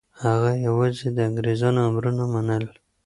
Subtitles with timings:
[0.23, 2.65] هغه یوازې د انګریزانو امرونه منل.